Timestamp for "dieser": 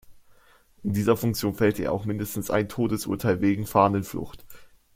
0.93-1.15